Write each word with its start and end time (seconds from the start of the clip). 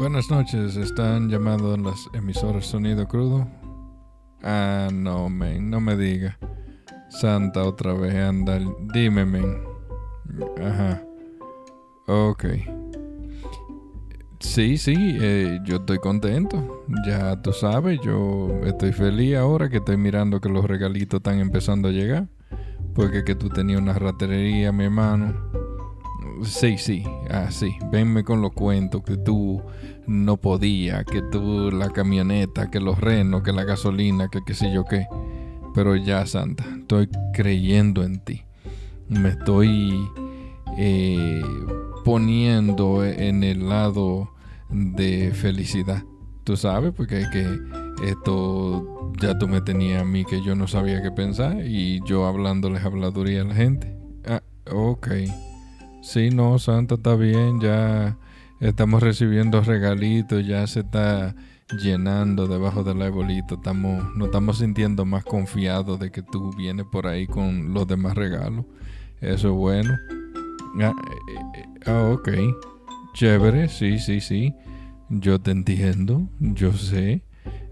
Buenas 0.00 0.30
noches, 0.30 0.76
están 0.76 1.28
llamando 1.28 1.76
las 1.76 2.08
emisoras 2.14 2.64
Sonido 2.64 3.06
Crudo. 3.06 3.46
Ah, 4.42 4.88
no, 4.90 5.28
men, 5.28 5.68
no 5.68 5.78
me 5.78 5.94
diga. 5.94 6.38
Santa 7.10 7.64
otra 7.64 7.92
vez 7.92 8.14
anda. 8.14 8.58
Dime, 8.94 9.26
men. 9.26 9.58
Ajá. 10.58 11.04
Ok. 12.06 12.46
Sí, 14.38 14.78
sí, 14.78 14.94
eh, 15.20 15.58
yo 15.64 15.76
estoy 15.76 15.98
contento. 15.98 16.86
Ya 17.06 17.36
tú 17.42 17.52
sabes, 17.52 18.00
yo 18.02 18.48
estoy 18.64 18.94
feliz 18.94 19.36
ahora 19.36 19.68
que 19.68 19.76
estoy 19.76 19.98
mirando 19.98 20.40
que 20.40 20.48
los 20.48 20.64
regalitos 20.64 21.18
están 21.18 21.40
empezando 21.40 21.88
a 21.88 21.92
llegar. 21.92 22.26
Porque 22.94 23.22
que 23.22 23.34
tú 23.34 23.50
tenías 23.50 23.82
una 23.82 23.92
ratería, 23.92 24.72
mi 24.72 24.84
hermano. 24.84 25.59
Sí, 26.44 26.78
sí, 26.78 27.04
así. 27.30 27.76
Ah, 27.80 27.88
Venme 27.90 28.24
con 28.24 28.40
los 28.40 28.52
cuentos 28.52 29.02
que 29.02 29.16
tú 29.16 29.62
no 30.06 30.36
podías, 30.36 31.04
que 31.04 31.22
tú 31.22 31.70
la 31.70 31.90
camioneta, 31.90 32.70
que 32.70 32.80
los 32.80 32.98
renos, 32.98 33.42
que 33.42 33.52
la 33.52 33.64
gasolina, 33.64 34.28
que 34.28 34.40
qué 34.46 34.54
sé 34.54 34.72
yo 34.72 34.84
qué. 34.84 35.06
Pero 35.74 35.96
ya, 35.96 36.26
Santa, 36.26 36.64
estoy 36.78 37.08
creyendo 37.32 38.02
en 38.02 38.20
ti. 38.24 38.42
Me 39.08 39.30
estoy 39.30 40.08
eh, 40.78 41.42
poniendo 42.04 43.04
en 43.04 43.44
el 43.44 43.68
lado 43.68 44.32
de 44.70 45.32
felicidad. 45.34 46.02
Tú 46.44 46.56
sabes, 46.56 46.92
porque 46.96 47.20
es 47.20 47.28
que 47.28 47.46
esto 48.06 49.12
ya 49.20 49.38
tú 49.38 49.46
me 49.46 49.60
tenías 49.60 50.02
a 50.02 50.04
mí 50.04 50.24
que 50.24 50.42
yo 50.42 50.54
no 50.54 50.66
sabía 50.66 51.02
qué 51.02 51.10
pensar 51.10 51.64
y 51.64 52.00
yo 52.04 52.26
hablándoles 52.26 52.84
habladuría 52.84 53.42
a 53.42 53.44
la 53.44 53.54
gente. 53.54 53.96
Ah, 54.26 54.42
ok. 54.70 55.08
Sí, 56.02 56.30
no, 56.30 56.58
Santa 56.58 56.94
está 56.94 57.14
bien, 57.14 57.60
ya 57.60 58.16
estamos 58.58 59.02
recibiendo 59.02 59.60
regalitos, 59.60 60.46
ya 60.46 60.66
se 60.66 60.80
está 60.80 61.34
llenando 61.78 62.46
debajo 62.46 62.82
del 62.82 63.02
arbolito, 63.02 63.56
estamos, 63.56 64.04
nos 64.16 64.28
estamos 64.28 64.58
sintiendo 64.58 65.04
más 65.04 65.24
confiados 65.24 66.00
de 66.00 66.10
que 66.10 66.22
tú 66.22 66.52
vienes 66.56 66.86
por 66.90 67.06
ahí 67.06 67.26
con 67.26 67.74
los 67.74 67.86
demás 67.86 68.14
regalos. 68.14 68.64
Eso 69.20 69.48
es 69.48 69.54
bueno. 69.54 69.94
Ah, 70.80 70.94
eh, 70.96 71.60
eh, 71.60 71.64
ah, 71.86 72.10
ok. 72.14 72.28
Chévere, 73.12 73.68
sí, 73.68 73.98
sí, 73.98 74.20
sí. 74.20 74.54
Yo 75.10 75.38
te 75.40 75.50
entiendo, 75.50 76.28
yo 76.38 76.72
sé. 76.72 77.22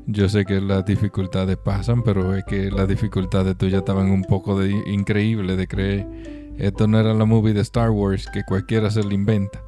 Yo 0.07 0.29
sé 0.29 0.45
que 0.45 0.61
las 0.61 0.85
dificultades 0.85 1.57
pasan, 1.57 2.03
pero 2.03 2.35
es 2.35 2.45
que 2.45 2.71
las 2.71 2.89
dificultades 2.89 3.57
tuyas 3.57 3.81
estaban 3.81 4.11
un 4.11 4.23
poco 4.23 4.59
de, 4.59 4.71
increíbles 4.87 5.57
de 5.57 5.67
creer 5.67 6.38
esto 6.59 6.87
no 6.89 6.99
era 6.99 7.15
la 7.15 7.25
movie 7.25 7.55
de 7.55 7.61
Star 7.61 7.91
Wars 7.91 8.29
que 8.33 8.45
cualquiera 8.45 8.91
se 8.91 9.05
la 9.05 9.15
inventa. 9.15 9.63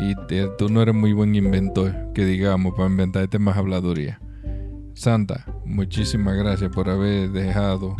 Y 0.00 0.14
tú 0.56 0.68
no 0.68 0.80
eres 0.80 0.94
muy 0.94 1.12
buen 1.12 1.34
inventor, 1.34 1.94
que 2.14 2.24
digamos, 2.24 2.74
para 2.74 2.88
inventarte 2.88 3.38
más 3.38 3.56
habladuría. 3.56 4.20
Santa, 4.94 5.44
muchísimas 5.64 6.36
gracias 6.36 6.70
por 6.70 6.88
haber 6.88 7.30
dejado 7.30 7.96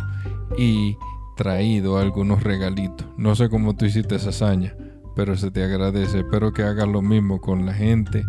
y 0.57 0.97
traído 1.35 1.97
algunos 1.97 2.43
regalitos. 2.43 3.07
No 3.17 3.35
sé 3.35 3.49
cómo 3.49 3.75
tú 3.75 3.85
hiciste 3.85 4.15
esa 4.15 4.29
hazaña, 4.29 4.75
pero 5.15 5.35
se 5.35 5.51
te 5.51 5.63
agradece. 5.63 6.19
Espero 6.19 6.53
que 6.53 6.63
hagas 6.63 6.87
lo 6.87 7.01
mismo 7.01 7.41
con 7.41 7.65
la 7.65 7.73
gente 7.73 8.23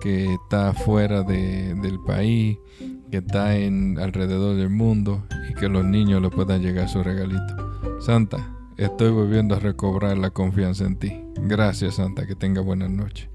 que 0.00 0.34
está 0.34 0.72
fuera 0.72 1.22
del 1.22 2.00
país, 2.06 2.58
que 3.10 3.18
está 3.18 3.56
en 3.56 3.98
alrededor 3.98 4.56
del 4.56 4.70
mundo 4.70 5.24
y 5.50 5.54
que 5.54 5.68
los 5.68 5.84
niños 5.84 6.22
le 6.22 6.30
puedan 6.30 6.62
llegar 6.62 6.88
su 6.88 7.02
regalito. 7.02 8.00
Santa, 8.00 8.38
Estoy 8.76 9.10
volviendo 9.10 9.54
a 9.54 9.58
recobrar 9.58 10.16
la 10.16 10.30
confianza 10.30 10.84
en 10.84 10.96
ti. 10.98 11.20
Gracias, 11.36 11.96
Santa. 11.96 12.26
Que 12.26 12.34
tenga 12.34 12.60
buenas 12.60 12.90
noches. 12.90 13.28